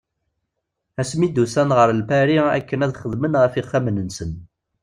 Asmi 1.01 1.23
i 1.27 1.29
d-ussan 1.29 1.69
ɣer 1.77 1.89
Lpari 1.99 2.37
akken 2.57 2.83
ad 2.85 2.97
xedmen 3.01 3.37
ɣef 3.41 3.53
yixxamen-nsen. 3.55 4.31